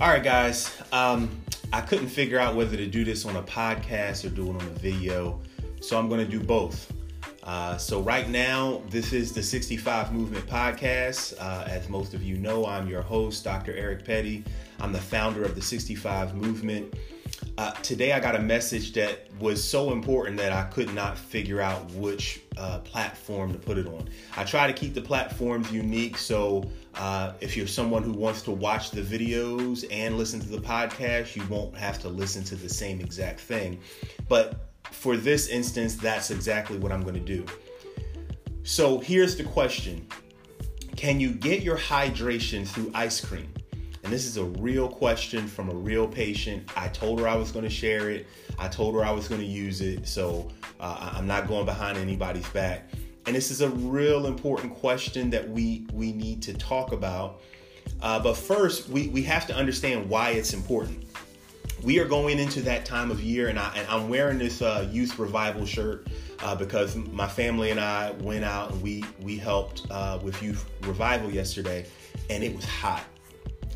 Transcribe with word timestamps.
All 0.00 0.08
right, 0.08 0.22
guys. 0.22 0.80
Um, 0.92 1.28
I 1.72 1.80
couldn't 1.80 2.06
figure 2.06 2.38
out 2.38 2.54
whether 2.54 2.76
to 2.76 2.86
do 2.86 3.04
this 3.04 3.26
on 3.26 3.34
a 3.34 3.42
podcast 3.42 4.24
or 4.24 4.28
do 4.28 4.46
it 4.46 4.50
on 4.50 4.60
a 4.60 4.78
video, 4.78 5.40
so 5.80 5.98
I'm 5.98 6.08
going 6.08 6.24
to 6.24 6.30
do 6.30 6.38
both. 6.38 6.92
Uh, 7.42 7.76
so, 7.78 8.00
right 8.00 8.28
now, 8.28 8.80
this 8.90 9.12
is 9.12 9.32
the 9.32 9.42
65 9.42 10.12
Movement 10.12 10.46
Podcast. 10.46 11.34
Uh, 11.40 11.64
as 11.66 11.88
most 11.88 12.14
of 12.14 12.22
you 12.22 12.36
know, 12.36 12.64
I'm 12.64 12.86
your 12.86 13.02
host, 13.02 13.42
Dr. 13.42 13.74
Eric 13.74 14.04
Petty. 14.04 14.44
I'm 14.78 14.92
the 14.92 15.00
founder 15.00 15.42
of 15.42 15.56
the 15.56 15.62
65 15.62 16.36
Movement. 16.36 16.94
Uh, 17.58 17.72
today, 17.82 18.12
I 18.12 18.20
got 18.20 18.36
a 18.36 18.38
message 18.38 18.92
that 18.92 19.26
was 19.40 19.62
so 19.62 19.90
important 19.90 20.36
that 20.36 20.52
I 20.52 20.62
could 20.66 20.94
not 20.94 21.18
figure 21.18 21.60
out 21.60 21.90
which 21.90 22.42
uh, 22.56 22.78
platform 22.78 23.52
to 23.52 23.58
put 23.58 23.78
it 23.78 23.88
on. 23.88 24.08
I 24.36 24.44
try 24.44 24.68
to 24.68 24.72
keep 24.72 24.94
the 24.94 25.02
platforms 25.02 25.72
unique, 25.72 26.18
so 26.18 26.70
uh, 26.94 27.32
if 27.40 27.56
you're 27.56 27.66
someone 27.66 28.04
who 28.04 28.12
wants 28.12 28.42
to 28.42 28.52
watch 28.52 28.92
the 28.92 29.02
videos 29.02 29.84
and 29.90 30.16
listen 30.16 30.38
to 30.38 30.48
the 30.48 30.60
podcast, 30.60 31.34
you 31.34 31.44
won't 31.48 31.76
have 31.76 31.98
to 32.02 32.08
listen 32.08 32.44
to 32.44 32.54
the 32.54 32.68
same 32.68 33.00
exact 33.00 33.40
thing. 33.40 33.80
But 34.28 34.68
for 34.92 35.16
this 35.16 35.48
instance, 35.48 35.96
that's 35.96 36.30
exactly 36.30 36.78
what 36.78 36.92
I'm 36.92 37.02
going 37.02 37.14
to 37.14 37.20
do. 37.20 37.44
So 38.62 39.00
here's 39.00 39.36
the 39.36 39.42
question 39.42 40.06
Can 40.94 41.18
you 41.18 41.32
get 41.32 41.62
your 41.62 41.76
hydration 41.76 42.68
through 42.68 42.92
ice 42.94 43.20
cream? 43.20 43.52
And 44.08 44.14
this 44.14 44.24
is 44.24 44.38
a 44.38 44.44
real 44.46 44.88
question 44.88 45.46
from 45.46 45.68
a 45.68 45.74
real 45.74 46.08
patient. 46.08 46.70
I 46.74 46.88
told 46.88 47.20
her 47.20 47.28
I 47.28 47.36
was 47.36 47.52
going 47.52 47.66
to 47.66 47.70
share 47.70 48.08
it. 48.08 48.26
I 48.58 48.66
told 48.66 48.94
her 48.94 49.04
I 49.04 49.10
was 49.10 49.28
going 49.28 49.42
to 49.42 49.46
use 49.46 49.82
it. 49.82 50.08
So 50.08 50.48
uh, 50.80 51.10
I'm 51.12 51.26
not 51.26 51.46
going 51.46 51.66
behind 51.66 51.98
anybody's 51.98 52.48
back. 52.48 52.88
And 53.26 53.36
this 53.36 53.50
is 53.50 53.60
a 53.60 53.68
real 53.68 54.24
important 54.24 54.74
question 54.74 55.28
that 55.28 55.46
we 55.46 55.86
we 55.92 56.12
need 56.12 56.40
to 56.44 56.54
talk 56.54 56.92
about. 56.92 57.42
Uh, 58.00 58.18
but 58.18 58.38
first, 58.38 58.88
we, 58.88 59.08
we 59.08 59.20
have 59.24 59.46
to 59.48 59.54
understand 59.54 60.08
why 60.08 60.30
it's 60.30 60.54
important. 60.54 61.04
We 61.82 61.98
are 61.98 62.08
going 62.08 62.38
into 62.38 62.62
that 62.62 62.86
time 62.86 63.10
of 63.10 63.20
year, 63.20 63.48
and, 63.48 63.58
I, 63.58 63.74
and 63.76 63.86
I'm 63.88 64.08
wearing 64.08 64.38
this 64.38 64.62
uh, 64.62 64.88
youth 64.90 65.18
revival 65.18 65.66
shirt 65.66 66.08
uh, 66.42 66.54
because 66.54 66.96
my 66.96 67.28
family 67.28 67.72
and 67.72 67.78
I 67.78 68.12
went 68.12 68.46
out 68.46 68.70
and 68.70 68.80
we 68.80 69.04
we 69.20 69.36
helped 69.36 69.86
uh, 69.90 70.18
with 70.22 70.42
youth 70.42 70.64
revival 70.84 71.30
yesterday, 71.30 71.84
and 72.30 72.42
it 72.42 72.56
was 72.56 72.64
hot 72.64 73.04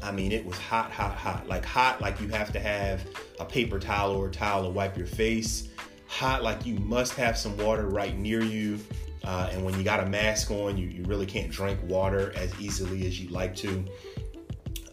I 0.03 0.11
mean, 0.11 0.33
it 0.33 0.45
was 0.45 0.58
hot, 0.58 0.91
hot, 0.91 1.14
hot. 1.14 1.47
Like 1.48 1.64
hot, 1.64 2.00
like 2.00 2.20
you 2.20 2.28
have 2.28 2.53
to 2.53 2.61
have 2.61 3.06
a 3.39 3.45
paper 3.45 3.78
towel 3.78 4.12
or 4.12 4.28
a 4.28 4.31
towel 4.31 4.64
to 4.64 4.69
wipe 4.69 4.97
your 4.97 5.06
face. 5.06 5.69
Hot, 6.08 6.42
like 6.42 6.67
you 6.67 6.75
must 6.77 7.14
have 7.14 7.39
some 7.39 7.56
water 7.56 7.86
right 7.89 8.17
near 8.19 8.42
you. 8.42 8.78
Uh, 9.25 9.48
and 9.53 9.64
when 9.64 9.77
you 9.78 9.84
got 9.84 10.00
a 10.00 10.06
mask 10.06 10.50
on, 10.50 10.77
you, 10.77 10.89
you 10.89 11.05
really 11.05 11.27
can't 11.27 11.50
drink 11.50 11.78
water 11.84 12.33
as 12.34 12.53
easily 12.61 13.06
as 13.06 13.20
you'd 13.20 13.30
like 13.30 13.55
to. 13.56 13.84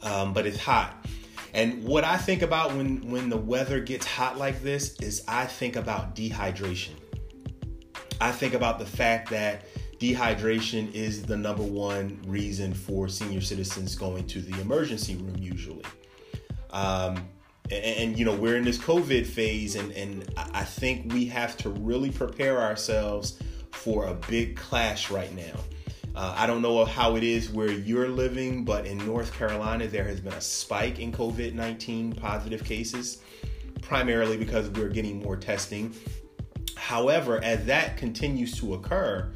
Um, 0.03 0.33
but 0.33 0.45
it's 0.45 0.59
hot. 0.59 1.05
And 1.53 1.83
what 1.83 2.03
I 2.03 2.17
think 2.17 2.43
about 2.43 2.75
when, 2.75 3.09
when 3.09 3.29
the 3.29 3.37
weather 3.37 3.79
gets 3.79 4.05
hot 4.05 4.37
like 4.37 4.61
this 4.61 4.95
is 4.99 5.23
I 5.27 5.45
think 5.45 5.75
about 5.75 6.15
dehydration. 6.15 6.93
I 8.21 8.31
think 8.31 8.53
about 8.53 8.79
the 8.79 8.85
fact 8.85 9.29
that 9.31 9.65
dehydration 9.99 10.93
is 10.93 11.23
the 11.23 11.35
number 11.35 11.63
one 11.63 12.19
reason 12.25 12.73
for 12.73 13.07
senior 13.09 13.41
citizens 13.41 13.95
going 13.95 14.25
to 14.27 14.39
the 14.41 14.59
emergency 14.61 15.15
room 15.15 15.35
usually. 15.37 15.83
Um, 16.71 17.27
and, 17.71 17.83
and, 17.97 18.19
you 18.19 18.25
know 18.25 18.35
we're 18.35 18.55
in 18.55 18.63
this 18.63 18.77
COVID 18.77 19.25
phase, 19.25 19.75
and 19.75 19.91
and 19.91 20.31
I 20.37 20.63
think 20.63 21.13
we 21.13 21.25
have 21.25 21.57
to 21.57 21.69
really 21.69 22.11
prepare 22.11 22.61
ourselves 22.61 23.39
for 23.71 24.07
a 24.07 24.13
big 24.13 24.55
clash 24.55 25.11
right 25.11 25.33
now. 25.35 25.59
Uh, 26.15 26.33
I 26.35 26.47
don't 26.47 26.61
know 26.61 26.83
how 26.85 27.15
it 27.15 27.23
is 27.23 27.49
where 27.49 27.71
you're 27.71 28.09
living, 28.09 28.65
but 28.65 28.85
in 28.85 28.97
North 29.05 29.33
Carolina 29.33 29.87
there 29.87 30.03
has 30.03 30.19
been 30.19 30.33
a 30.33 30.41
spike 30.41 30.99
in 30.99 31.11
COVID 31.11 31.53
19 31.53 32.13
positive 32.13 32.63
cases, 32.63 33.21
primarily 33.81 34.37
because 34.37 34.69
we're 34.69 34.89
getting 34.89 35.21
more 35.21 35.37
testing. 35.37 35.93
However, 36.75 37.43
as 37.43 37.65
that 37.65 37.97
continues 37.97 38.57
to 38.59 38.73
occur, 38.73 39.31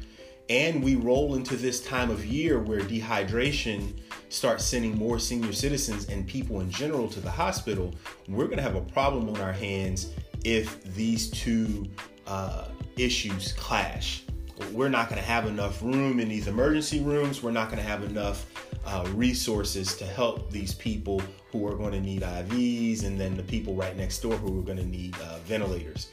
and 0.48 0.82
we 0.82 0.96
roll 0.96 1.34
into 1.34 1.56
this 1.56 1.82
time 1.82 2.10
of 2.10 2.24
year 2.26 2.58
where 2.60 2.80
dehydration 2.80 3.94
starts 4.28 4.64
sending 4.64 4.96
more 4.96 5.18
senior 5.18 5.52
citizens 5.52 6.08
and 6.08 6.26
people 6.26 6.60
in 6.60 6.70
general 6.70 7.08
to 7.08 7.20
the 7.20 7.30
hospital, 7.30 7.94
we're 8.28 8.46
going 8.46 8.58
to 8.58 8.62
have 8.62 8.74
a 8.74 8.80
problem 8.80 9.28
on 9.28 9.40
our 9.40 9.52
hands 9.52 10.10
if 10.44 10.82
these 10.94 11.30
two 11.30 11.86
uh, 12.26 12.68
issues 12.96 13.52
clash. 13.54 14.24
We're 14.72 14.88
not 14.88 15.08
going 15.08 15.20
to 15.20 15.26
have 15.26 15.46
enough 15.46 15.82
room 15.82 16.20
in 16.20 16.28
these 16.28 16.46
emergency 16.46 17.00
rooms. 17.00 17.42
We're 17.42 17.50
not 17.50 17.68
going 17.68 17.82
to 17.82 17.88
have 17.88 18.04
enough 18.04 18.46
uh, 18.84 19.08
resources 19.14 19.96
to 19.96 20.04
help 20.04 20.50
these 20.50 20.74
people 20.74 21.22
who 21.50 21.66
are 21.66 21.74
going 21.74 21.92
to 21.92 22.00
need 22.00 22.22
IVs 22.22 23.04
and 23.04 23.18
then 23.18 23.36
the 23.36 23.42
people 23.42 23.74
right 23.74 23.96
next 23.96 24.20
door 24.20 24.36
who 24.36 24.58
are 24.58 24.62
going 24.62 24.78
to 24.78 24.86
need 24.86 25.16
uh, 25.22 25.38
ventilators. 25.44 26.08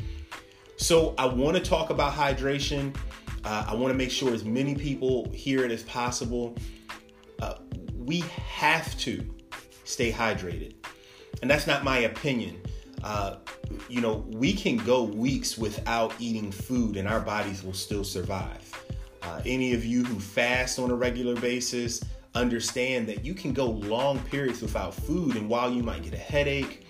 So, 0.78 1.14
I 1.18 1.26
want 1.26 1.56
to 1.58 1.62
talk 1.62 1.92
about 1.92 2.14
hydration. 2.14 2.96
Uh, 3.44 3.66
I 3.68 3.76
want 3.76 3.92
to 3.92 3.98
make 3.98 4.12
sure 4.12 4.34
as 4.34 4.46
many 4.46 4.76
people 4.76 5.30
hear 5.32 5.66
it 5.66 5.72
as 5.72 5.84
possible. 5.84 6.56
Uh, 7.42 7.56
we 7.96 8.20
have 8.38 8.98
to 9.00 9.28
stay 9.84 10.12
hydrated. 10.12 10.76
And 11.42 11.50
that's 11.50 11.68
not 11.68 11.84
my 11.84 12.00
opinion. 12.00 12.62
Uh, 13.04 13.38
you 13.90 14.02
know, 14.02 14.26
we 14.30 14.54
can 14.54 14.78
go 14.78 15.04
weeks 15.04 15.58
without 15.58 16.14
eating 16.20 16.52
food 16.52 16.98
and 16.98 17.08
our 17.08 17.20
bodies 17.20 17.64
will 17.64 17.74
still 17.74 18.04
survive. 18.04 18.68
Uh, 19.24 19.42
any 19.46 19.74
of 19.74 19.86
you 19.86 20.04
who 20.04 20.20
fast 20.20 20.80
on 20.80 20.92
a 20.92 20.96
regular 20.96 21.36
basis 21.36 22.04
understand 22.36 23.08
that 23.08 23.26
you 23.26 23.34
can 23.34 23.54
go 23.54 23.66
long 23.66 24.20
periods 24.20 24.62
without 24.62 24.94
food, 24.94 25.36
and 25.36 25.50
while 25.50 25.72
you 25.72 25.84
might 25.84 26.04
get 26.04 26.14
a 26.14 26.18
headache, 26.18 26.86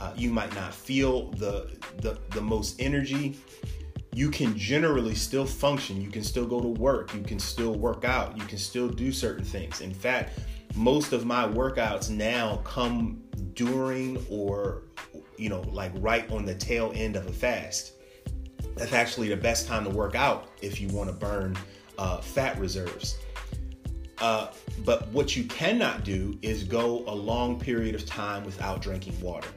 uh, 0.00 0.12
you 0.16 0.30
might 0.30 0.52
not 0.54 0.72
feel 0.72 1.30
the, 1.32 1.76
the, 1.98 2.18
the 2.30 2.40
most 2.40 2.80
energy 2.80 3.36
you 4.12 4.30
can 4.30 4.56
generally 4.56 5.14
still 5.14 5.46
function. 5.46 6.00
You 6.00 6.10
can 6.10 6.22
still 6.22 6.46
go 6.46 6.60
to 6.60 6.68
work. 6.68 7.14
You 7.14 7.22
can 7.22 7.38
still 7.38 7.74
work 7.74 8.04
out. 8.04 8.36
You 8.36 8.44
can 8.44 8.58
still 8.58 8.88
do 8.88 9.12
certain 9.12 9.44
things. 9.44 9.80
In 9.80 9.92
fact, 9.92 10.38
most 10.74 11.12
of 11.12 11.24
my 11.24 11.46
workouts 11.46 12.10
now 12.10 12.60
come 12.64 13.22
during 13.54 14.24
or, 14.30 14.82
you 15.36 15.48
know, 15.48 15.60
like 15.72 15.92
right 15.96 16.30
on 16.30 16.44
the 16.44 16.54
tail 16.54 16.92
end 16.94 17.16
of 17.16 17.26
a 17.26 17.32
fast. 17.32 17.92
That's 18.76 18.92
actually 18.92 19.28
the 19.28 19.36
best 19.36 19.66
time 19.66 19.84
to 19.84 19.90
work 19.90 20.14
out 20.14 20.48
if 20.62 20.80
you 20.80 20.88
want 20.88 21.10
to 21.10 21.14
burn 21.14 21.56
uh, 21.98 22.20
fat 22.20 22.58
reserves. 22.58 23.18
Uh, 24.20 24.48
but 24.84 25.06
what 25.08 25.36
you 25.36 25.44
cannot 25.44 26.04
do 26.04 26.36
is 26.42 26.64
go 26.64 27.04
a 27.06 27.14
long 27.14 27.58
period 27.58 27.94
of 27.94 28.04
time 28.04 28.44
without 28.44 28.82
drinking 28.82 29.20
water. 29.20 29.48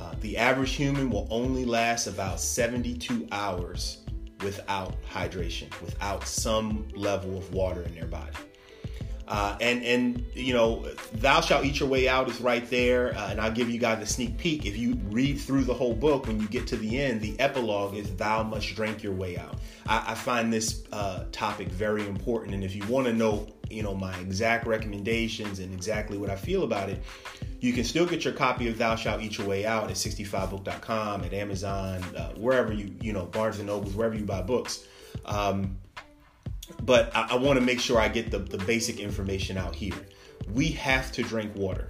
Uh, 0.00 0.14
the 0.20 0.36
average 0.36 0.72
human 0.72 1.10
will 1.10 1.28
only 1.30 1.64
last 1.64 2.06
about 2.06 2.40
72 2.40 3.28
hours 3.32 3.98
without 4.42 4.96
hydration, 5.02 5.68
without 5.82 6.26
some 6.26 6.88
level 6.94 7.36
of 7.36 7.52
water 7.52 7.82
in 7.82 7.94
their 7.94 8.06
body. 8.06 8.36
Uh, 9.30 9.56
and 9.60 9.84
and 9.84 10.24
you 10.34 10.52
know, 10.52 10.84
thou 11.14 11.40
shalt 11.40 11.64
eat 11.64 11.78
your 11.78 11.88
way 11.88 12.08
out 12.08 12.28
is 12.28 12.40
right 12.40 12.68
there, 12.68 13.16
uh, 13.16 13.30
and 13.30 13.40
I'll 13.40 13.52
give 13.52 13.70
you 13.70 13.78
guys 13.78 14.02
a 14.02 14.06
sneak 14.06 14.36
peek. 14.36 14.66
If 14.66 14.76
you 14.76 14.98
read 15.10 15.38
through 15.38 15.62
the 15.62 15.74
whole 15.74 15.94
book, 15.94 16.26
when 16.26 16.40
you 16.40 16.48
get 16.48 16.66
to 16.68 16.76
the 16.76 17.00
end, 17.00 17.20
the 17.20 17.38
epilogue 17.38 17.94
is 17.94 18.12
thou 18.16 18.42
must 18.42 18.74
drink 18.74 19.04
your 19.04 19.12
way 19.12 19.38
out. 19.38 19.60
I, 19.86 20.04
I 20.08 20.14
find 20.14 20.52
this 20.52 20.82
uh, 20.90 21.26
topic 21.30 21.68
very 21.68 22.08
important, 22.08 22.54
and 22.54 22.64
if 22.64 22.74
you 22.74 22.84
want 22.88 23.06
to 23.06 23.12
know, 23.12 23.46
you 23.70 23.84
know, 23.84 23.94
my 23.94 24.18
exact 24.18 24.66
recommendations 24.66 25.60
and 25.60 25.72
exactly 25.72 26.18
what 26.18 26.28
I 26.28 26.34
feel 26.34 26.64
about 26.64 26.88
it, 26.88 27.00
you 27.60 27.72
can 27.72 27.84
still 27.84 28.06
get 28.06 28.24
your 28.24 28.32
copy 28.32 28.68
of 28.68 28.78
Thou 28.78 28.96
Shalt 28.96 29.20
Eat 29.20 29.38
Your 29.38 29.46
Way 29.46 29.66
Out 29.66 29.90
at 29.90 29.96
65book.com, 29.96 31.24
at 31.24 31.32
Amazon, 31.32 32.02
uh, 32.16 32.32
wherever 32.34 32.72
you, 32.72 32.94
you 33.00 33.12
know, 33.12 33.26
Barnes 33.26 33.58
and 33.58 33.66
Nobles, 33.66 33.94
wherever 33.94 34.14
you 34.14 34.24
buy 34.24 34.42
books. 34.42 34.84
Um, 35.26 35.78
but 36.82 37.14
I, 37.14 37.28
I 37.32 37.34
want 37.36 37.58
to 37.58 37.64
make 37.64 37.80
sure 37.80 38.00
I 38.00 38.08
get 38.08 38.30
the, 38.30 38.38
the 38.38 38.58
basic 38.58 38.98
information 38.98 39.58
out 39.58 39.74
here. 39.74 40.06
We 40.52 40.68
have 40.68 41.12
to 41.12 41.22
drink 41.22 41.54
water. 41.54 41.88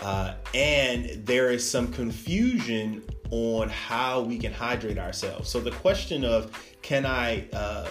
Uh, 0.00 0.34
and 0.54 1.26
there 1.26 1.50
is 1.50 1.68
some 1.68 1.92
confusion 1.92 3.02
on 3.30 3.68
how 3.68 4.20
we 4.20 4.38
can 4.38 4.52
hydrate 4.52 4.98
ourselves. 4.98 5.48
So 5.48 5.60
the 5.60 5.70
question 5.70 6.24
of 6.24 6.50
can 6.82 7.06
I 7.06 7.48
uh, 7.52 7.88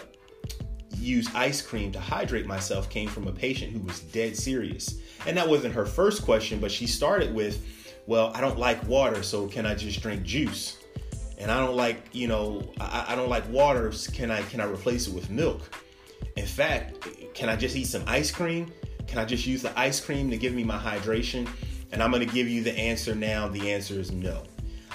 use 1.01 1.27
ice 1.35 1.61
cream 1.61 1.91
to 1.91 1.99
hydrate 1.99 2.45
myself 2.45 2.89
came 2.89 3.09
from 3.09 3.27
a 3.27 3.31
patient 3.31 3.71
who 3.71 3.79
was 3.79 3.99
dead 3.99 4.35
serious. 4.37 4.99
And 5.25 5.35
that 5.37 5.47
wasn't 5.47 5.73
her 5.73 5.85
first 5.85 6.23
question, 6.23 6.59
but 6.59 6.71
she 6.71 6.87
started 6.87 7.33
with, 7.33 7.65
Well, 8.07 8.31
I 8.35 8.41
don't 8.41 8.57
like 8.57 8.85
water, 8.87 9.23
so 9.23 9.47
can 9.47 9.65
I 9.65 9.75
just 9.75 10.01
drink 10.01 10.23
juice? 10.23 10.77
And 11.37 11.49
I 11.49 11.59
don't 11.59 11.75
like, 11.75 11.97
you 12.11 12.27
know, 12.27 12.71
I, 12.79 13.07
I 13.09 13.15
don't 13.15 13.29
like 13.29 13.49
water. 13.49 13.91
Can 14.13 14.29
I 14.29 14.41
can 14.43 14.61
I 14.61 14.65
replace 14.65 15.07
it 15.07 15.13
with 15.13 15.29
milk? 15.29 15.61
In 16.37 16.45
fact, 16.45 17.07
can 17.33 17.49
I 17.49 17.55
just 17.55 17.75
eat 17.75 17.87
some 17.87 18.03
ice 18.07 18.31
cream? 18.31 18.71
Can 19.07 19.17
I 19.17 19.25
just 19.25 19.45
use 19.45 19.61
the 19.61 19.77
ice 19.77 19.99
cream 19.99 20.29
to 20.29 20.37
give 20.37 20.53
me 20.53 20.63
my 20.63 20.77
hydration? 20.77 21.49
And 21.91 22.01
I'm 22.01 22.11
going 22.11 22.25
to 22.25 22.33
give 22.33 22.47
you 22.47 22.63
the 22.63 22.77
answer 22.77 23.13
now. 23.15 23.47
The 23.47 23.71
answer 23.71 23.95
is 23.95 24.11
no. 24.11 24.43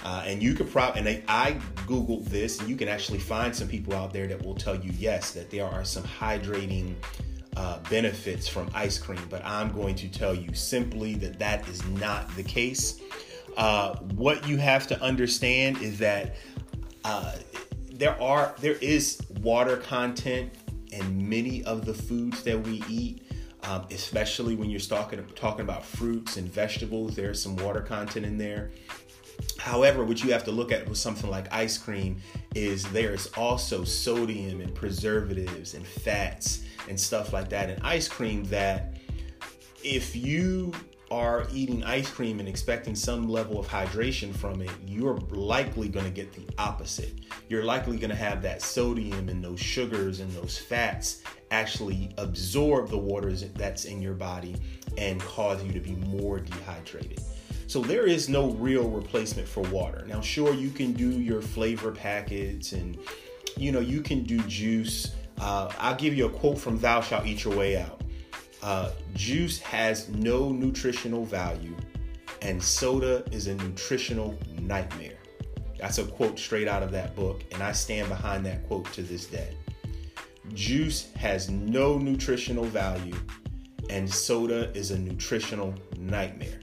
Uh, 0.06 0.22
and 0.24 0.40
you 0.40 0.54
could 0.54 0.70
probably, 0.70 1.00
and 1.00 1.24
I, 1.28 1.48
I 1.48 1.52
Googled 1.88 2.26
this, 2.26 2.60
and 2.60 2.68
you 2.68 2.76
can 2.76 2.86
actually 2.86 3.18
find 3.18 3.54
some 3.54 3.66
people 3.66 3.92
out 3.92 4.12
there 4.12 4.28
that 4.28 4.40
will 4.40 4.54
tell 4.54 4.76
you 4.76 4.92
yes, 4.96 5.32
that 5.32 5.50
there 5.50 5.66
are 5.66 5.84
some 5.84 6.04
hydrating 6.04 6.94
uh, 7.56 7.80
benefits 7.90 8.46
from 8.46 8.70
ice 8.72 8.98
cream, 8.98 9.20
but 9.28 9.44
I'm 9.44 9.72
going 9.72 9.96
to 9.96 10.08
tell 10.08 10.32
you 10.32 10.54
simply 10.54 11.14
that 11.16 11.40
that 11.40 11.68
is 11.68 11.84
not 11.88 12.32
the 12.36 12.44
case. 12.44 13.00
Uh, 13.56 13.96
what 14.14 14.46
you 14.46 14.58
have 14.58 14.86
to 14.86 15.02
understand 15.02 15.82
is 15.82 15.98
that 15.98 16.36
uh, 17.02 17.32
there 17.92 18.20
are 18.22 18.54
there 18.60 18.74
is 18.74 19.20
water 19.40 19.76
content 19.76 20.52
in 20.92 21.28
many 21.28 21.64
of 21.64 21.84
the 21.84 21.94
foods 21.94 22.44
that 22.44 22.60
we 22.60 22.80
eat. 22.88 23.22
Um, 23.64 23.84
especially 23.90 24.54
when 24.54 24.70
you're 24.70 24.78
talking 24.78 25.26
talking 25.34 25.62
about 25.62 25.84
fruits 25.84 26.36
and 26.36 26.46
vegetables, 26.48 27.16
there's 27.16 27.42
some 27.42 27.56
water 27.56 27.80
content 27.80 28.24
in 28.24 28.38
there. 28.38 28.70
However, 29.58 30.04
what 30.04 30.22
you 30.22 30.32
have 30.32 30.44
to 30.44 30.52
look 30.52 30.72
at 30.72 30.88
with 30.88 30.98
something 30.98 31.30
like 31.30 31.52
ice 31.52 31.76
cream 31.78 32.20
is 32.54 32.84
there 32.90 33.12
is 33.12 33.28
also 33.36 33.84
sodium 33.84 34.60
and 34.60 34.74
preservatives 34.74 35.74
and 35.74 35.86
fats 35.86 36.62
and 36.88 36.98
stuff 36.98 37.32
like 37.32 37.48
that 37.50 37.70
in 37.70 37.80
ice 37.82 38.08
cream 38.08 38.44
that 38.44 38.96
if 39.82 40.14
you 40.14 40.72
are 41.10 41.46
eating 41.52 41.84
ice 41.84 42.10
cream 42.10 42.40
and 42.40 42.48
expecting 42.48 42.94
some 42.94 43.28
level 43.28 43.60
of 43.60 43.68
hydration 43.68 44.34
from 44.34 44.60
it, 44.60 44.70
you're 44.84 45.16
likely 45.30 45.88
going 45.88 46.04
to 46.04 46.10
get 46.10 46.32
the 46.32 46.44
opposite. 46.58 47.12
You're 47.48 47.64
likely 47.64 47.96
going 47.96 48.10
to 48.10 48.16
have 48.16 48.42
that 48.42 48.60
sodium 48.60 49.28
and 49.28 49.42
those 49.42 49.60
sugars 49.60 50.20
and 50.20 50.30
those 50.32 50.58
fats 50.58 51.22
actually 51.52 52.12
absorb 52.18 52.88
the 52.88 52.98
water 52.98 53.32
that's 53.32 53.84
in 53.84 54.02
your 54.02 54.14
body 54.14 54.56
and 54.98 55.20
cause 55.20 55.62
you 55.62 55.72
to 55.72 55.80
be 55.80 55.92
more 55.92 56.40
dehydrated. 56.40 57.20
So 57.66 57.80
there 57.80 58.06
is 58.06 58.28
no 58.28 58.50
real 58.52 58.88
replacement 58.88 59.48
for 59.48 59.62
water. 59.62 60.04
Now, 60.06 60.20
sure, 60.20 60.54
you 60.54 60.70
can 60.70 60.92
do 60.92 61.10
your 61.10 61.42
flavor 61.42 61.90
packets 61.90 62.72
and 62.72 62.96
you 63.56 63.72
know 63.72 63.80
you 63.80 64.02
can 64.02 64.22
do 64.22 64.38
juice. 64.42 65.14
Uh, 65.40 65.72
I'll 65.78 65.96
give 65.96 66.14
you 66.14 66.26
a 66.26 66.30
quote 66.30 66.58
from 66.58 66.78
Thou 66.78 67.00
Shalt 67.00 67.26
Eat 67.26 67.44
Your 67.44 67.56
Way 67.56 67.76
Out. 67.76 68.02
Uh, 68.62 68.92
juice 69.14 69.58
has 69.60 70.08
no 70.08 70.50
nutritional 70.50 71.24
value, 71.24 71.76
and 72.40 72.62
soda 72.62 73.24
is 73.30 73.46
a 73.48 73.54
nutritional 73.54 74.38
nightmare. 74.60 75.18
That's 75.78 75.98
a 75.98 76.04
quote 76.04 76.38
straight 76.38 76.68
out 76.68 76.82
of 76.82 76.90
that 76.92 77.14
book, 77.14 77.42
and 77.52 77.62
I 77.62 77.72
stand 77.72 78.08
behind 78.08 78.46
that 78.46 78.66
quote 78.66 78.90
to 78.94 79.02
this 79.02 79.26
day. 79.26 79.56
Juice 80.54 81.12
has 81.14 81.50
no 81.50 81.98
nutritional 81.98 82.64
value, 82.64 83.16
and 83.90 84.10
soda 84.10 84.70
is 84.72 84.90
a 84.90 84.98
nutritional 84.98 85.74
nightmare. 85.98 86.60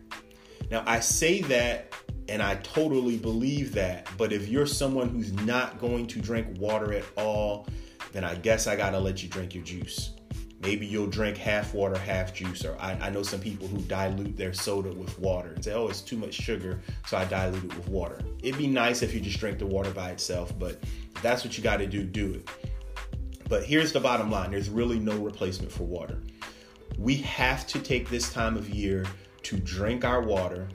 Now, 0.74 0.84
I 0.88 1.02
say 1.02 1.42
that 1.42 1.94
and 2.28 2.42
I 2.42 2.56
totally 2.56 3.16
believe 3.16 3.74
that, 3.74 4.10
but 4.18 4.34
if 4.34 4.48
you're 4.48 4.66
someone 4.66 5.08
who's 5.08 5.31
not 5.31 5.80
going 5.80 6.08
to 6.08 6.20
drink 6.20 6.48
water 6.58 6.94
at 6.94 7.04
all, 7.16 7.68
then 8.12 8.24
I 8.24 8.34
guess 8.34 8.66
I 8.66 8.75
gotta 8.75 8.98
let 8.98 9.22
you 9.22 9.30
drink 9.30 9.54
your 9.54 9.64
juice. 9.64 10.16
Maybe 10.62 10.88
you'll 10.88 11.06
drink 11.06 11.38
half 11.38 11.75
water, 11.75 11.96
half 12.00 12.34
juice, 12.34 12.66
or 12.66 12.75
I, 12.80 12.94
I, 12.94 13.12
know 13.12 13.22
some 13.22 13.40
people 13.40 13.68
who 13.68 13.81
dilute 13.81 14.36
their 14.36 14.52
soda 14.52 14.92
with 14.92 15.20
water 15.20 15.50
and 15.50 15.64
say, 15.64 15.74
oh, 15.74 15.90
it's 15.90 16.02
too 16.02 16.18
much 16.18 16.34
sugar, 16.34 16.81
so 17.06 17.18
I 17.18 17.25
dilute 17.25 17.66
it 17.66 17.78
with 17.78 17.88
water. 17.88 18.20
It'd 18.42 18.58
be 18.58 18.66
nice 18.66 19.04
if 19.04 19.14
you 19.14 19.20
just 19.20 19.40
drink 19.40 19.60
the 19.60 19.68
water 19.68 19.92
by 19.92 20.10
itself, 20.10 20.58
but 20.58 20.80
that's 21.22 21.44
what 21.44 21.56
you 21.56 21.64
gotta 21.64 21.86
do, 21.86 22.04
do 22.04 22.34
it. 22.34 22.50
But 23.48 23.64
here's 23.64 23.92
the 23.92 24.00
bottom 24.00 24.31
line 24.31 24.50
there's 24.50 24.70
really 24.70 24.98
no 24.98 25.18
replacement 25.18 25.72
for 25.72 25.84
water. 25.84 26.18
We 26.98 27.18
have 27.18 27.68
to 27.68 27.80
take 27.80 28.10
this 28.10 28.31
time 28.31 28.58
of 28.58 28.70
year 28.70 29.06
to 29.44 29.57
drink 29.57 30.04
our 30.06 30.22
water, 30.22 30.68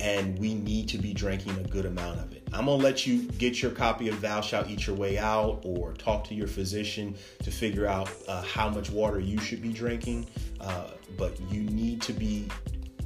and 0.00 0.38
we 0.38 0.54
need 0.54 0.88
to 0.88 0.98
be 0.98 1.12
drinking 1.12 1.56
a 1.58 1.68
good 1.68 1.86
amount 1.86 2.18
of 2.18 2.32
it. 2.32 2.42
I'm 2.52 2.66
gonna 2.66 2.82
let 2.82 3.06
you 3.06 3.22
get 3.32 3.62
your 3.62 3.70
copy 3.70 4.08
of 4.08 4.20
Thou 4.20 4.40
Shalt 4.42 4.68
Eat 4.68 4.86
Your 4.86 4.96
Way 4.96 5.16
Out 5.18 5.62
or 5.64 5.94
talk 5.94 6.24
to 6.24 6.34
your 6.34 6.46
physician 6.48 7.14
to 7.42 7.50
figure 7.50 7.86
out 7.86 8.10
uh, 8.28 8.42
how 8.42 8.68
much 8.68 8.90
water 8.90 9.20
you 9.20 9.38
should 9.38 9.62
be 9.62 9.72
drinking. 9.72 10.26
Uh, 10.60 10.88
but 11.16 11.38
you 11.50 11.62
need 11.62 12.02
to 12.02 12.12
be 12.12 12.48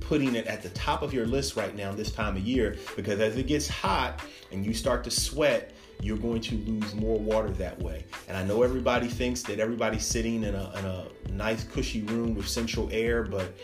putting 0.01 0.35
it 0.35 0.47
at 0.47 0.63
the 0.63 0.69
top 0.71 1.03
of 1.03 1.13
your 1.13 1.27
list 1.27 1.57
right 1.57 1.77
now 1.77 1.93
this 1.93 2.11
time 2.11 2.37
of 2.37 2.43
year 2.43 2.77
because 2.95 3.21
as 3.21 3.37
it 3.37 3.47
gets 3.47 3.69
hot 3.69 4.21
and 4.53 4.65
you 4.65 4.73
start 4.73 5.05
to 5.05 5.11
sweat, 5.11 5.76
you're 6.01 6.17
going 6.17 6.41
to 6.43 6.57
lose 6.57 6.95
more 6.95 7.19
water 7.19 7.51
that 7.51 7.79
way. 7.81 8.05
And 8.29 8.37
I 8.37 8.45
know 8.45 8.63
everybody 8.63 9.09
thinks 9.09 9.43
that 9.45 9.59
everybody's 9.59 10.05
sitting 10.05 10.45
in 10.45 10.55
a, 10.55 10.73
in 10.79 10.85
a 10.85 11.07
nice, 11.33 11.65
cushy 11.65 12.03
room 12.03 12.35
with 12.35 12.49
central 12.49 12.89
air, 12.93 13.23
but 13.23 13.55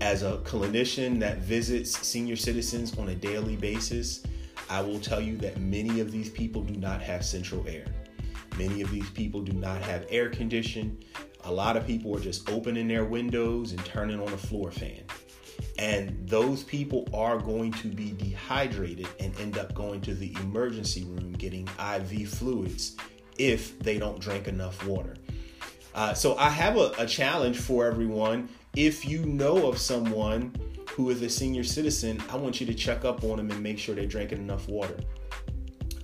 as 0.00 0.22
a 0.22 0.38
clinician 0.38 1.18
that 1.20 1.38
visits 1.38 1.98
senior 2.06 2.36
citizens 2.36 2.96
on 2.98 3.08
a 3.08 3.14
daily 3.14 3.56
basis, 3.56 4.22
I 4.70 4.80
will 4.80 5.00
tell 5.00 5.20
you 5.20 5.36
that 5.38 5.58
many 5.58 6.00
of 6.00 6.12
these 6.12 6.28
people 6.28 6.62
do 6.62 6.74
not 6.74 7.00
have 7.00 7.24
central 7.24 7.66
air. 7.66 7.86
Many 8.58 8.82
of 8.82 8.90
these 8.90 9.08
people 9.10 9.40
do 9.40 9.52
not 9.52 9.80
have 9.82 10.06
air 10.10 10.28
condition. 10.28 10.98
A 11.44 11.52
lot 11.52 11.76
of 11.76 11.86
people 11.86 12.14
are 12.16 12.20
just 12.20 12.50
opening 12.50 12.88
their 12.88 13.04
windows 13.04 13.72
and 13.72 13.84
turning 13.84 14.20
on 14.20 14.32
a 14.32 14.36
floor 14.36 14.70
fan. 14.70 15.02
And 15.78 16.28
those 16.28 16.64
people 16.64 17.08
are 17.14 17.38
going 17.38 17.72
to 17.74 17.88
be 17.88 18.10
dehydrated 18.12 19.06
and 19.20 19.38
end 19.38 19.56
up 19.56 19.74
going 19.74 20.00
to 20.02 20.14
the 20.14 20.34
emergency 20.40 21.04
room 21.04 21.32
getting 21.32 21.68
IV 21.78 22.28
fluids 22.28 22.96
if 23.38 23.78
they 23.78 23.96
don't 23.96 24.18
drink 24.18 24.48
enough 24.48 24.84
water. 24.84 25.14
Uh, 25.94 26.14
so 26.14 26.36
I 26.36 26.50
have 26.50 26.76
a, 26.76 26.92
a 26.98 27.06
challenge 27.06 27.58
for 27.58 27.86
everyone. 27.86 28.48
If 28.74 29.06
you 29.06 29.24
know 29.24 29.68
of 29.68 29.78
someone 29.78 30.52
who 30.90 31.10
is 31.10 31.22
a 31.22 31.30
senior 31.30 31.64
citizen, 31.64 32.20
I 32.28 32.36
want 32.36 32.60
you 32.60 32.66
to 32.66 32.74
check 32.74 33.04
up 33.04 33.22
on 33.22 33.36
them 33.36 33.50
and 33.50 33.62
make 33.62 33.78
sure 33.78 33.94
they're 33.94 34.06
drinking 34.06 34.38
enough 34.38 34.68
water. 34.68 34.98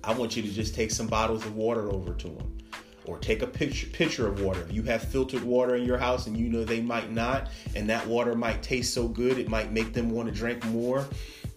I 0.05 0.13
want 0.13 0.37
you 0.37 0.43
to 0.43 0.51
just 0.51 0.75
take 0.75 0.93
some 0.93 1.09
bottles 1.09 1.45
of 1.45 1.57
water 1.57 1.91
over 1.91 2.15
to 2.15 2.29
them 2.29 2.64
or 3.07 3.19
take 3.19 3.43
a 3.43 3.47
picture 3.47 3.87
pitcher 3.89 4.27
of 4.27 4.43
water. 4.43 4.61
If 4.63 4.73
you 4.73 4.83
have 4.85 5.03
filtered 5.03 5.43
water 5.43 5.77
in 5.77 5.85
your 5.85 5.99
house 5.99 6.27
and 6.27 6.37
you 6.37 6.49
know 6.49 6.65
they 6.65 6.81
might 6.81 7.11
not, 7.11 7.51
and 7.75 7.89
that 7.89 8.07
water 8.07 8.35
might 8.35 8.63
taste 8.63 8.95
so 8.95 9.09
good, 9.09 9.39
it 9.39 9.49
might 9.49 9.73
make 9.73 9.93
them 9.93 10.11
want 10.11 10.29
to 10.29 10.35
drink 10.35 10.65
more. 10.67 11.07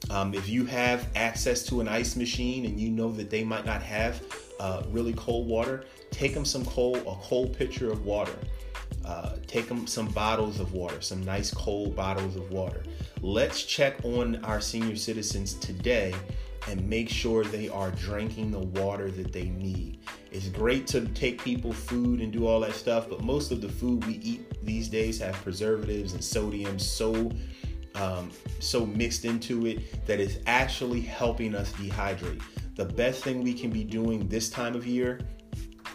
Um, 0.09 0.33
if 0.33 0.47
you 0.47 0.65
have 0.65 1.07
access 1.15 1.63
to 1.67 1.81
an 1.81 1.87
ice 1.87 2.15
machine 2.15 2.65
and 2.65 2.79
you 2.79 2.89
know 2.89 3.11
that 3.13 3.29
they 3.29 3.43
might 3.43 3.65
not 3.65 3.81
have 3.81 4.21
uh, 4.59 4.83
really 4.89 5.13
cold 5.13 5.47
water, 5.47 5.85
take 6.11 6.33
them 6.33 6.45
some 6.45 6.65
cold, 6.65 6.97
a 6.97 7.15
cold 7.21 7.57
pitcher 7.57 7.91
of 7.91 8.05
water. 8.05 8.35
Uh, 9.05 9.37
take 9.47 9.69
them 9.69 9.87
some 9.87 10.07
bottles 10.09 10.59
of 10.59 10.73
water, 10.73 10.99
some 10.99 11.23
nice 11.23 11.53
cold 11.53 11.95
bottles 11.95 12.35
of 12.35 12.51
water. 12.51 12.83
Let's 13.21 13.63
check 13.63 14.03
on 14.03 14.43
our 14.43 14.59
senior 14.59 14.97
citizens 14.97 15.53
today 15.53 16.13
and 16.67 16.87
make 16.87 17.09
sure 17.09 17.43
they 17.43 17.69
are 17.69 17.91
drinking 17.91 18.51
the 18.51 18.59
water 18.59 19.09
that 19.11 19.31
they 19.31 19.49
need. 19.49 19.99
It's 20.31 20.49
great 20.49 20.85
to 20.87 21.05
take 21.09 21.41
people 21.41 21.71
food 21.71 22.19
and 22.21 22.31
do 22.31 22.45
all 22.45 22.59
that 22.59 22.73
stuff, 22.73 23.09
but 23.09 23.23
most 23.23 23.51
of 23.51 23.61
the 23.61 23.69
food 23.69 24.05
we 24.05 24.15
eat 24.15 24.63
these 24.63 24.89
days 24.89 25.19
have 25.19 25.35
preservatives 25.35 26.13
and 26.13 26.23
sodium 26.23 26.77
so 26.77 27.31
um, 27.95 28.29
so 28.59 28.85
mixed 28.85 29.25
into 29.25 29.65
it 29.65 30.05
that 30.05 30.19
it's 30.19 30.37
actually 30.45 31.01
helping 31.01 31.55
us 31.55 31.71
dehydrate. 31.73 32.41
The 32.75 32.85
best 32.85 33.23
thing 33.23 33.43
we 33.43 33.55
can 33.55 33.71
be 33.71 33.83
doing 33.83 34.27
this 34.27 34.49
time 34.49 34.75
of 34.75 34.85
year 34.85 35.19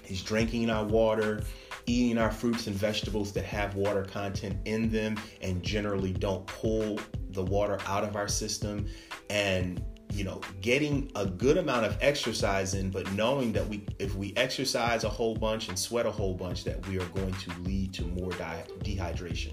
is 0.09 0.21
drinking 0.21 0.69
our 0.69 0.85
water, 0.85 1.43
eating 1.87 2.19
our 2.19 2.33
fruits 2.33 2.67
and 2.67 2.75
vegetables 2.75 3.33
that 3.35 3.45
have 3.45 3.77
water 3.77 4.03
content 4.05 4.57
in 4.65 4.91
them 4.91 5.17
and 5.43 5.63
generally 5.63 6.13
don't 6.13 6.45
pull 6.47 6.99
the 7.31 7.43
water 7.43 7.79
out 7.87 8.03
of 8.03 8.17
our 8.17 8.29
system 8.29 8.87
and 9.31 9.83
you 10.13 10.25
know, 10.25 10.41
getting 10.61 11.11
a 11.15 11.27
good 11.27 11.57
amount 11.57 11.87
of 11.87 11.97
exercise 12.01 12.75
in, 12.75 12.91
but 12.91 13.11
knowing 13.13 13.53
that 13.53 13.67
we, 13.67 13.85
if 13.99 14.15
we 14.15 14.35
exercise 14.37 15.05
a 15.05 15.09
whole 15.09 15.35
bunch 15.35 15.69
and 15.69 15.79
sweat 15.79 16.07
a 16.07 16.11
whole 16.11 16.35
bunch, 16.35 16.65
that 16.65 16.87
we 16.87 16.99
are 16.99 17.07
going 17.07 17.33
to 17.33 17.51
lead 17.61 17.93
to 17.95 18.03
more 18.05 18.31
di- 18.33 18.65
dehydration. 18.81 19.53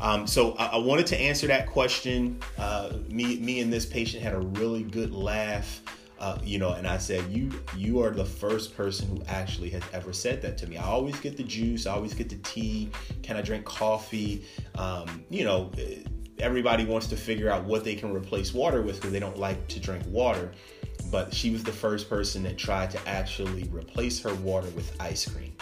Um, 0.00 0.26
so 0.26 0.52
I, 0.52 0.66
I, 0.66 0.76
wanted 0.76 1.06
to 1.08 1.18
answer 1.18 1.46
that 1.48 1.66
question. 1.66 2.40
Uh, 2.56 2.92
me, 3.08 3.38
me 3.38 3.60
and 3.60 3.72
this 3.72 3.84
patient 3.84 4.22
had 4.22 4.34
a 4.34 4.40
really 4.40 4.82
good 4.82 5.12
laugh. 5.12 5.80
Uh, 6.20 6.36
you 6.42 6.58
know, 6.58 6.72
and 6.72 6.86
I 6.86 6.98
said, 6.98 7.24
you 7.30 7.50
you 7.76 8.02
are 8.02 8.10
the 8.10 8.24
first 8.24 8.76
person 8.76 9.06
who 9.06 9.22
actually 9.28 9.70
has 9.70 9.84
ever 9.92 10.12
said 10.12 10.42
that 10.42 10.58
to 10.58 10.66
me. 10.66 10.76
I 10.76 10.84
always 10.84 11.18
get 11.20 11.36
the 11.36 11.44
juice, 11.44 11.86
I 11.86 11.92
always 11.92 12.12
get 12.12 12.28
the 12.28 12.38
tea. 12.38 12.90
Can 13.22 13.36
I 13.36 13.42
drink 13.42 13.64
coffee? 13.64 14.44
Um, 14.74 15.24
you 15.30 15.44
know, 15.44 15.70
everybody 16.40 16.84
wants 16.84 17.06
to 17.08 17.16
figure 17.16 17.50
out 17.50 17.64
what 17.64 17.84
they 17.84 17.94
can 17.94 18.12
replace 18.12 18.54
water 18.54 18.82
with 18.82 18.96
because 18.96 19.12
they 19.12 19.20
don't 19.20 19.38
like 19.38 19.66
to 19.68 19.80
drink 19.80 20.04
water. 20.08 20.52
But 21.10 21.32
she 21.32 21.50
was 21.50 21.64
the 21.64 21.72
first 21.72 22.08
person 22.08 22.42
that 22.42 22.58
tried 22.58 22.90
to 22.90 23.08
actually 23.08 23.64
replace 23.64 24.20
her 24.20 24.34
water 24.34 24.68
with 24.70 24.94
ice 25.00 25.28
cream. 25.28 25.52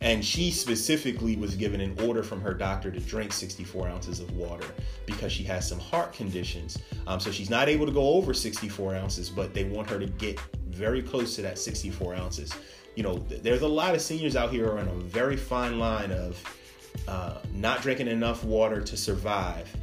And 0.00 0.24
she 0.24 0.50
specifically 0.50 1.36
was 1.36 1.56
given 1.56 1.80
an 1.80 1.98
order 2.00 2.22
from 2.22 2.40
her 2.42 2.54
doctor 2.54 2.90
to 2.90 3.00
drink 3.00 3.32
64 3.32 3.88
ounces 3.88 4.20
of 4.20 4.30
water 4.36 4.66
because 5.06 5.32
she 5.32 5.42
has 5.44 5.68
some 5.68 5.80
heart 5.80 6.12
conditions. 6.12 6.78
Um, 7.06 7.18
so 7.18 7.30
she's 7.30 7.50
not 7.50 7.68
able 7.68 7.86
to 7.86 7.92
go 7.92 8.10
over 8.10 8.34
64 8.34 8.94
ounces, 8.94 9.30
but 9.30 9.54
they 9.54 9.64
want 9.64 9.88
her 9.90 9.98
to 9.98 10.06
get 10.06 10.38
very 10.68 11.02
close 11.02 11.34
to 11.36 11.42
that 11.42 11.58
64 11.58 12.14
ounces. 12.14 12.54
You 12.94 13.02
know, 13.02 13.18
there's 13.28 13.62
a 13.62 13.68
lot 13.68 13.94
of 13.94 14.00
seniors 14.00 14.36
out 14.36 14.50
here 14.50 14.68
are 14.68 14.78
on 14.78 14.88
a 14.88 14.94
very 14.94 15.36
fine 15.36 15.78
line 15.78 16.12
of 16.12 16.42
uh, 17.08 17.38
not 17.54 17.82
drinking 17.82 18.08
enough 18.08 18.44
water 18.44 18.80
to 18.80 18.96
survive 18.96 19.74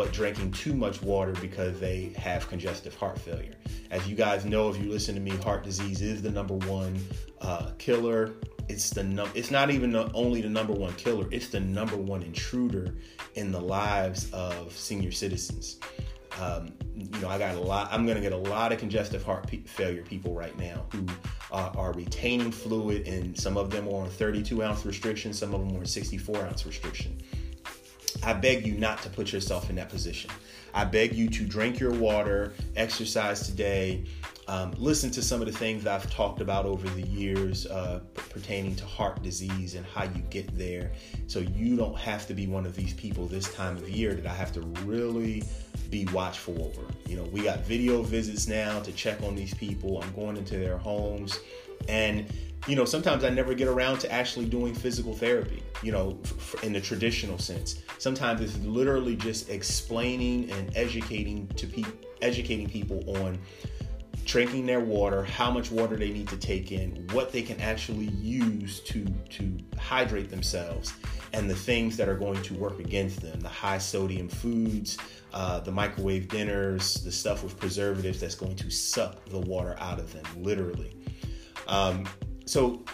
but 0.00 0.14
drinking 0.14 0.50
too 0.50 0.72
much 0.72 1.02
water 1.02 1.34
because 1.42 1.78
they 1.78 2.10
have 2.16 2.48
congestive 2.48 2.94
heart 2.94 3.18
failure. 3.18 3.52
As 3.90 4.08
you 4.08 4.16
guys 4.16 4.46
know, 4.46 4.70
if 4.70 4.82
you 4.82 4.90
listen 4.90 5.14
to 5.14 5.20
me, 5.20 5.32
heart 5.44 5.62
disease 5.62 6.00
is 6.00 6.22
the 6.22 6.30
number 6.30 6.54
one 6.54 6.98
uh, 7.42 7.72
killer. 7.76 8.32
It's 8.66 8.88
the 8.88 9.04
num- 9.04 9.30
it's 9.34 9.50
not 9.50 9.70
even 9.70 9.92
the, 9.92 10.10
only 10.14 10.40
the 10.40 10.48
number 10.48 10.72
one 10.72 10.94
killer. 10.94 11.28
It's 11.30 11.48
the 11.48 11.60
number 11.60 11.98
one 11.98 12.22
intruder 12.22 12.94
in 13.34 13.52
the 13.52 13.60
lives 13.60 14.30
of 14.32 14.72
senior 14.74 15.12
citizens. 15.12 15.78
Um, 16.40 16.72
you 17.00 17.20
know 17.20 17.28
i 17.28 17.38
got 17.38 17.54
a 17.54 17.58
lot 17.60 17.88
i'm 17.90 18.06
to 18.06 18.20
get 18.20 18.32
a 18.32 18.36
lot 18.36 18.72
of 18.72 18.78
congestive 18.78 19.22
heart 19.22 19.46
pe- 19.46 19.62
failure 19.62 20.02
people 20.02 20.34
right 20.34 20.56
now 20.58 20.84
who 20.92 21.06
uh, 21.50 21.70
are 21.74 21.92
retaining 21.92 22.52
fluid 22.52 23.08
and 23.08 23.38
some 23.38 23.56
of 23.56 23.70
them 23.70 23.88
are 23.88 24.02
on 24.02 24.08
32 24.10 24.62
ounce 24.62 24.84
restriction 24.84 25.32
some 25.32 25.54
of 25.54 25.60
them 25.60 25.74
are 25.76 25.80
on 25.80 25.86
64 25.86 26.36
ounce 26.44 26.66
restriction 26.66 27.18
I 28.22 28.32
beg 28.34 28.66
you 28.66 28.74
not 28.74 29.02
to 29.02 29.10
put 29.10 29.32
yourself 29.32 29.70
in 29.70 29.76
that 29.76 29.88
position. 29.88 30.30
I 30.72 30.84
beg 30.84 31.14
you 31.14 31.28
to 31.30 31.44
drink 31.44 31.80
your 31.80 31.92
water, 31.92 32.52
exercise 32.76 33.46
today, 33.46 34.04
um, 34.50 34.74
listen 34.78 35.12
to 35.12 35.22
some 35.22 35.40
of 35.40 35.46
the 35.46 35.56
things 35.56 35.86
I've 35.86 36.10
talked 36.10 36.40
about 36.40 36.66
over 36.66 36.88
the 36.88 37.06
years 37.06 37.66
uh, 37.66 38.00
p- 38.14 38.22
pertaining 38.30 38.74
to 38.76 38.84
heart 38.84 39.22
disease 39.22 39.76
and 39.76 39.86
how 39.86 40.02
you 40.02 40.22
get 40.28 40.58
there. 40.58 40.90
So 41.28 41.38
you 41.38 41.76
don't 41.76 41.96
have 41.96 42.26
to 42.26 42.34
be 42.34 42.48
one 42.48 42.66
of 42.66 42.74
these 42.74 42.92
people 42.94 43.26
this 43.26 43.54
time 43.54 43.76
of 43.76 43.88
year 43.88 44.12
that 44.14 44.26
I 44.26 44.34
have 44.34 44.52
to 44.54 44.60
really 44.84 45.44
be 45.88 46.04
watchful 46.06 46.60
over. 46.64 46.92
You 47.06 47.18
know, 47.18 47.22
we 47.24 47.42
got 47.42 47.60
video 47.60 48.02
visits 48.02 48.48
now 48.48 48.80
to 48.80 48.90
check 48.90 49.22
on 49.22 49.36
these 49.36 49.54
people. 49.54 50.02
I'm 50.02 50.12
going 50.14 50.36
into 50.36 50.58
their 50.58 50.78
homes. 50.78 51.38
And 51.88 52.26
you 52.66 52.76
know, 52.76 52.84
sometimes 52.84 53.24
I 53.24 53.30
never 53.30 53.54
get 53.54 53.68
around 53.68 54.00
to 54.00 54.12
actually 54.12 54.44
doing 54.44 54.74
physical 54.74 55.14
therapy, 55.14 55.62
you 55.82 55.92
know, 55.92 56.18
in 56.62 56.72
the 56.72 56.80
traditional 56.80 57.38
sense. 57.38 57.82
Sometimes 57.98 58.40
it's 58.42 58.58
literally 58.58 59.16
just 59.16 59.48
explaining 59.48 60.50
and 60.50 60.76
educating 60.76 61.48
to 61.48 61.66
people, 61.66 61.92
educating 62.20 62.68
people 62.68 63.02
on 63.24 63.38
drinking 64.26 64.66
their 64.66 64.80
water, 64.80 65.24
how 65.24 65.50
much 65.50 65.70
water 65.70 65.96
they 65.96 66.10
need 66.10 66.28
to 66.28 66.36
take 66.36 66.70
in, 66.70 67.08
what 67.12 67.32
they 67.32 67.42
can 67.42 67.58
actually 67.60 68.10
use 68.20 68.80
to 68.80 69.04
to 69.30 69.56
hydrate 69.78 70.28
themselves, 70.28 70.92
and 71.32 71.48
the 71.48 71.54
things 71.54 71.96
that 71.96 72.08
are 72.08 72.16
going 72.16 72.42
to 72.42 72.54
work 72.54 72.78
against 72.78 73.22
them. 73.22 73.40
The 73.40 73.48
high 73.48 73.78
sodium 73.78 74.28
foods, 74.28 74.98
uh, 75.32 75.60
the 75.60 75.72
microwave 75.72 76.28
dinners, 76.28 76.94
the 77.02 77.12
stuff 77.12 77.42
with 77.42 77.58
preservatives 77.58 78.20
that's 78.20 78.34
going 78.34 78.56
to 78.56 78.70
suck 78.70 79.24
the 79.30 79.40
water 79.40 79.76
out 79.80 79.98
of 79.98 80.12
them, 80.12 80.24
literally. 80.42 80.99
Um, 81.66 82.08
so 82.46 82.84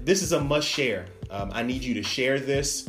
this 0.00 0.22
is 0.22 0.32
a 0.32 0.40
must 0.40 0.68
share. 0.68 1.06
Um, 1.30 1.50
I 1.52 1.62
need 1.62 1.82
you 1.82 1.94
to 1.94 2.02
share 2.02 2.38
this, 2.38 2.88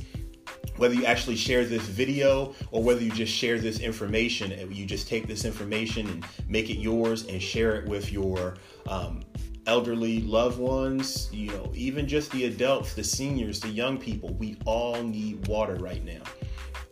whether 0.77 0.93
you 0.93 1.05
actually 1.05 1.35
share 1.35 1.65
this 1.65 1.83
video 1.83 2.53
or 2.71 2.83
whether 2.83 3.01
you 3.01 3.11
just 3.11 3.33
share 3.33 3.59
this 3.59 3.79
information. 3.79 4.71
You 4.71 4.85
just 4.85 5.07
take 5.07 5.27
this 5.27 5.45
information 5.45 6.07
and 6.07 6.25
make 6.47 6.69
it 6.69 6.77
yours 6.77 7.27
and 7.27 7.41
share 7.41 7.75
it 7.75 7.87
with 7.87 8.11
your 8.11 8.55
um, 8.87 9.23
elderly 9.67 10.21
loved 10.21 10.59
ones, 10.59 11.29
you 11.31 11.49
know, 11.51 11.71
even 11.73 12.07
just 12.07 12.31
the 12.31 12.45
adults, 12.45 12.93
the 12.93 13.03
seniors, 13.03 13.59
the 13.59 13.69
young 13.69 13.97
people. 13.97 14.33
We 14.35 14.57
all 14.65 15.01
need 15.01 15.47
water 15.47 15.75
right 15.75 16.03
now. 16.03 16.21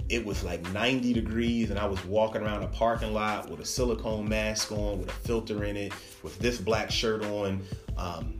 It 0.10 0.26
was 0.26 0.44
like 0.44 0.62
90 0.74 1.14
degrees, 1.14 1.70
and 1.70 1.80
I 1.80 1.86
was 1.86 2.04
walking 2.06 2.42
around 2.42 2.64
a 2.64 2.68
parking 2.68 3.14
lot 3.14 3.50
with 3.50 3.60
a 3.60 3.66
silicone 3.66 4.28
mask 4.28 4.72
on, 4.72 5.00
with 5.00 5.10
a 5.10 5.14
filter 5.14 5.64
in 5.64 5.78
it, 5.78 5.94
with 6.22 6.38
this 6.40 6.60
black 6.60 6.92
shirt 6.92 7.24
on. 7.26 7.62
Um, 7.98 8.40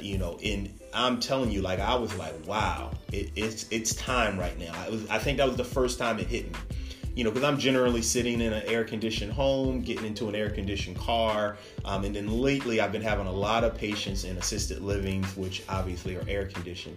you 0.00 0.18
know, 0.18 0.38
in 0.40 0.72
I'm 0.94 1.20
telling 1.20 1.50
you, 1.50 1.62
like 1.62 1.78
I 1.78 1.94
was 1.94 2.14
like, 2.16 2.34
wow, 2.46 2.92
it, 3.12 3.30
it's 3.36 3.66
it's 3.70 3.94
time 3.94 4.38
right 4.38 4.58
now. 4.58 4.72
I 4.74 4.88
was 4.88 5.08
I 5.08 5.18
think 5.18 5.38
that 5.38 5.46
was 5.46 5.56
the 5.56 5.64
first 5.64 5.98
time 5.98 6.18
it 6.18 6.26
hit 6.26 6.46
me. 6.52 6.58
You 7.14 7.24
know, 7.24 7.30
because 7.30 7.44
I'm 7.44 7.58
generally 7.58 8.02
sitting 8.02 8.42
in 8.42 8.52
an 8.52 8.62
air 8.66 8.84
conditioned 8.84 9.32
home, 9.32 9.80
getting 9.80 10.04
into 10.04 10.28
an 10.28 10.34
air 10.34 10.50
conditioned 10.50 10.98
car, 10.98 11.56
um, 11.86 12.04
and 12.04 12.14
then 12.14 12.28
lately 12.28 12.80
I've 12.80 12.92
been 12.92 13.02
having 13.02 13.26
a 13.26 13.32
lot 13.32 13.64
of 13.64 13.74
patients 13.74 14.24
in 14.24 14.36
assisted 14.36 14.82
livings, 14.82 15.34
which 15.34 15.62
obviously 15.68 16.16
are 16.16 16.24
air 16.28 16.46
conditioned. 16.46 16.96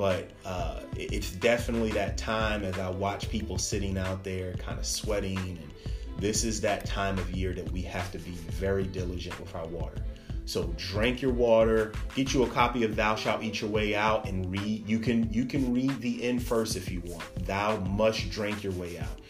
But 0.00 0.30
uh, 0.46 0.80
it's 0.96 1.30
definitely 1.30 1.90
that 1.90 2.16
time 2.16 2.64
as 2.64 2.78
I 2.78 2.88
watch 2.88 3.28
people 3.28 3.58
sitting 3.58 3.98
out 3.98 4.24
there, 4.24 4.54
kind 4.54 4.78
of 4.78 4.86
sweating, 4.86 5.36
and 5.36 5.70
this 6.16 6.42
is 6.42 6.58
that 6.62 6.86
time 6.86 7.18
of 7.18 7.30
year 7.32 7.52
that 7.52 7.70
we 7.70 7.82
have 7.82 8.10
to 8.12 8.18
be 8.18 8.30
very 8.30 8.84
diligent 8.84 9.38
with 9.38 9.54
our 9.54 9.66
water. 9.66 9.98
So 10.46 10.72
drink 10.78 11.20
your 11.20 11.34
water, 11.34 11.92
get 12.14 12.32
you 12.32 12.44
a 12.44 12.48
copy 12.48 12.82
of 12.82 12.96
Thou 12.96 13.14
Shalt 13.14 13.42
Eat 13.42 13.60
Your 13.60 13.68
Way 13.68 13.94
Out 13.94 14.26
and 14.26 14.50
read. 14.50 14.88
You 14.88 15.00
can 15.00 15.30
you 15.30 15.44
can 15.44 15.70
read 15.70 16.00
the 16.00 16.22
end 16.22 16.42
first 16.42 16.76
if 16.76 16.90
you 16.90 17.02
want. 17.04 17.44
Thou 17.44 17.76
must 17.80 18.30
drink 18.30 18.64
your 18.64 18.72
way 18.72 18.96
out. 18.96 19.20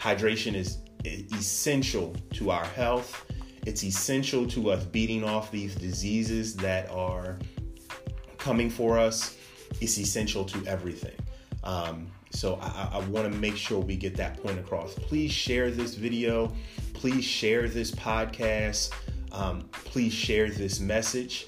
Hydration 0.00 0.56
is 0.56 0.78
essential 1.32 2.16
to 2.32 2.50
our 2.50 2.64
health. 2.64 3.24
It's 3.66 3.84
essential 3.84 4.48
to 4.48 4.72
us 4.72 4.84
beating 4.84 5.22
off 5.22 5.52
these 5.52 5.76
diseases 5.76 6.56
that 6.56 6.90
are 6.90 7.38
coming 8.36 8.68
for 8.68 8.98
us. 8.98 9.36
It's 9.80 9.98
essential 9.98 10.44
to 10.44 10.66
everything. 10.66 11.16
Um, 11.64 12.10
so 12.30 12.58
I, 12.60 12.90
I 12.92 12.98
want 13.08 13.32
to 13.32 13.38
make 13.38 13.56
sure 13.56 13.78
we 13.80 13.96
get 13.96 14.16
that 14.16 14.42
point 14.42 14.58
across. 14.58 14.94
Please 14.94 15.32
share 15.32 15.70
this 15.70 15.94
video. 15.94 16.52
Please 16.94 17.24
share 17.24 17.68
this 17.68 17.90
podcast. 17.90 18.92
Um, 19.32 19.68
please 19.72 20.12
share 20.12 20.50
this 20.50 20.80
message. 20.80 21.46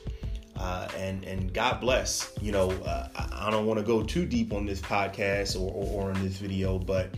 Uh, 0.56 0.86
and 0.96 1.24
and 1.24 1.54
God 1.54 1.80
bless. 1.80 2.32
You 2.42 2.52
know, 2.52 2.70
uh, 2.70 3.08
I, 3.32 3.50
don't 3.50 3.64
want 3.64 3.78
to 3.78 3.84
go 3.84 4.02
too 4.02 4.26
deep 4.26 4.52
on 4.52 4.66
this 4.66 4.80
podcast 4.80 5.58
or, 5.58 5.72
or, 5.72 6.08
or 6.08 6.10
in 6.10 6.22
this 6.22 6.36
video, 6.36 6.78
but 6.78 7.14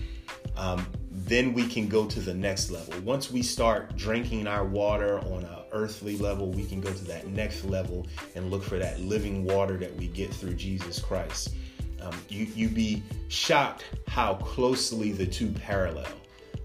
um, 0.57 0.87
then 1.11 1.52
we 1.52 1.66
can 1.66 1.88
go 1.88 2.07
to 2.07 2.21
the 2.21 2.35
next 2.35 2.71
level. 2.71 2.95
Once 3.00 3.33
we 3.33 3.42
start 3.42 3.97
drinking 3.97 4.47
our 4.47 4.64
water 4.64 5.19
on 5.21 5.42
an 5.42 5.57
earthly 5.73 6.17
level, 6.19 6.50
we 6.50 6.64
can 6.64 6.81
go 6.81 6.93
to 6.93 7.05
that 7.05 7.26
next 7.29 7.64
level 7.64 8.07
and 8.35 8.50
look 8.50 8.62
for 8.62 8.79
that 8.79 9.00
living 9.00 9.45
water 9.45 9.76
that 9.79 9.95
we 9.97 10.09
get 10.09 10.33
through 10.33 10.55
Jesus 10.55 10.99
Christ. 10.99 11.55
Um, 12.00 12.14
you 12.29 12.47
you 12.55 12.69
be 12.69 13.02
shocked 13.29 13.85
how 14.09 14.35
closely 14.35 15.12
the 15.12 15.26
two 15.26 15.50
parallel 15.52 16.09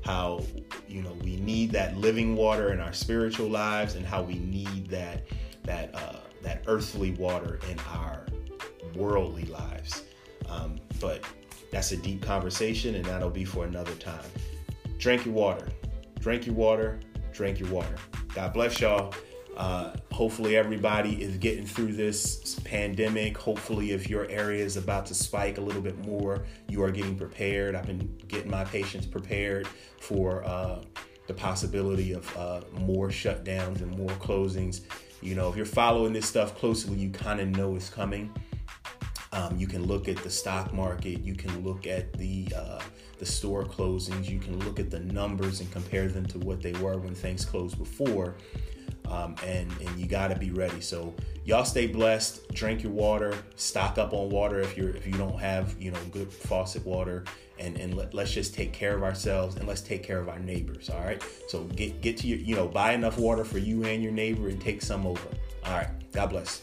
how 0.03 0.41
you 0.87 1.01
know 1.01 1.13
we 1.21 1.35
need 1.35 1.69
that 1.71 1.97
living 1.97 2.35
water 2.35 2.71
in 2.71 2.79
our 2.79 2.93
spiritual 2.93 3.49
lives 3.49 3.95
and 3.95 4.05
how 4.05 4.23
we 4.23 4.35
need 4.35 4.87
that 4.87 5.23
that 5.63 5.93
uh, 5.93 6.15
that 6.41 6.63
earthly 6.65 7.11
water 7.11 7.59
in 7.69 7.77
our 7.91 8.25
worldly 8.95 9.43
lives. 9.43 10.03
Um, 10.47 10.79
but 10.99 11.23
that's 11.71 11.91
a 11.91 11.97
deep 11.97 12.21
conversation 12.21 12.95
and 12.95 13.05
that'll 13.05 13.29
be 13.29 13.43
for 13.43 13.65
another 13.65 13.93
time. 13.95 14.25
Drink 14.97 15.25
your 15.25 15.33
water. 15.33 15.67
Drink 16.19 16.45
your 16.45 16.55
water. 16.55 16.99
Drink 17.33 17.59
your 17.59 17.69
water 17.69 17.95
god 18.37 18.53
bless 18.53 18.79
y'all 18.79 19.11
uh, 19.57 19.91
hopefully, 20.11 20.55
everybody 20.55 21.19
is 21.19 21.35
getting 21.37 21.65
through 21.65 21.91
this 21.91 22.59
pandemic. 22.59 23.35
Hopefully, 23.35 23.91
if 23.91 24.07
your 24.07 24.29
area 24.29 24.63
is 24.63 24.77
about 24.77 25.07
to 25.07 25.15
spike 25.15 25.57
a 25.57 25.61
little 25.61 25.81
bit 25.81 25.97
more, 26.05 26.45
you 26.69 26.83
are 26.83 26.91
getting 26.91 27.17
prepared. 27.17 27.73
I've 27.73 27.87
been 27.87 28.15
getting 28.27 28.51
my 28.51 28.65
patients 28.65 29.07
prepared 29.07 29.67
for 29.99 30.45
uh, 30.45 30.83
the 31.25 31.33
possibility 31.33 32.13
of 32.13 32.37
uh, 32.37 32.61
more 32.73 33.07
shutdowns 33.07 33.81
and 33.81 33.97
more 33.97 34.11
closings. 34.19 34.81
You 35.21 35.33
know, 35.33 35.49
if 35.49 35.55
you're 35.55 35.65
following 35.65 36.13
this 36.13 36.27
stuff 36.27 36.55
closely, 36.55 36.95
you 36.95 37.09
kind 37.09 37.39
of 37.39 37.47
know 37.47 37.75
it's 37.75 37.89
coming. 37.89 38.31
Um, 39.31 39.57
you 39.57 39.65
can 39.65 39.87
look 39.87 40.07
at 40.07 40.17
the 40.17 40.29
stock 40.29 40.71
market. 40.71 41.21
You 41.21 41.33
can 41.33 41.63
look 41.63 41.87
at 41.87 42.13
the 42.13 42.47
uh, 42.55 42.79
the 43.19 43.25
store 43.25 43.63
closings. 43.63 44.29
You 44.29 44.39
can 44.39 44.59
look 44.59 44.79
at 44.79 44.89
the 44.89 44.99
numbers 44.99 45.59
and 45.59 45.71
compare 45.71 46.07
them 46.07 46.25
to 46.27 46.39
what 46.39 46.61
they 46.61 46.73
were 46.73 46.97
when 46.97 47.15
things 47.15 47.45
closed 47.45 47.77
before 47.77 48.35
um, 49.09 49.35
and 49.45 49.71
and 49.81 49.99
you 49.99 50.05
got 50.05 50.27
to 50.29 50.35
be 50.35 50.51
ready. 50.51 50.81
So 50.81 51.13
y'all 51.45 51.65
stay 51.65 51.87
blessed. 51.87 52.47
Drink 52.53 52.83
your 52.83 52.91
water. 52.91 53.33
Stock 53.55 53.97
up 53.97 54.13
on 54.13 54.29
water 54.29 54.59
if 54.59 54.77
you're 54.77 54.89
if 54.89 55.05
you 55.05 55.13
don't 55.13 55.39
have 55.39 55.75
you 55.81 55.91
know 55.91 55.99
good 56.11 56.31
faucet 56.31 56.85
water. 56.85 57.23
And, 57.59 57.75
and 57.79 57.97
let, 57.97 58.13
let's 58.13 58.31
just 58.31 58.53
take 58.53 58.71
care 58.71 58.95
of 58.95 59.01
ourselves 59.01 59.55
and 59.55 59.67
let's 59.67 59.81
take 59.81 60.03
care 60.03 60.19
of 60.19 60.29
our 60.29 60.37
neighbors. 60.37 60.91
All 60.91 61.03
right. 61.03 61.23
So 61.47 61.63
get 61.63 62.01
get 62.01 62.15
to 62.17 62.27
your 62.27 62.37
you 62.37 62.55
know 62.55 62.67
buy 62.67 62.93
enough 62.93 63.17
water 63.17 63.43
for 63.43 63.57
you 63.57 63.83
and 63.83 64.03
your 64.03 64.11
neighbor 64.11 64.49
and 64.49 64.61
take 64.61 64.81
some 64.81 65.07
over. 65.07 65.27
All 65.65 65.73
right. 65.73 65.89
God 66.11 66.29
bless. 66.29 66.61